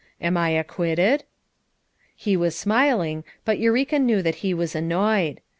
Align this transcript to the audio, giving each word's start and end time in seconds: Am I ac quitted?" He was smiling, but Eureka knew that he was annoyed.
Am 0.19 0.35
I 0.35 0.57
ac 0.57 0.65
quitted?" 0.67 1.25
He 2.15 2.35
was 2.35 2.57
smiling, 2.57 3.23
but 3.45 3.59
Eureka 3.59 3.99
knew 3.99 4.23
that 4.23 4.37
he 4.41 4.51
was 4.51 4.73
annoyed. 4.73 5.41